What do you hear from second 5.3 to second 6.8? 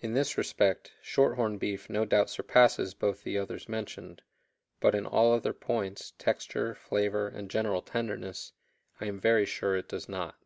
other points, texture,